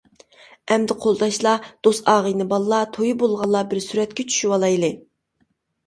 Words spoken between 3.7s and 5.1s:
بىر سۈرەتكە چۈشىۋالايلى.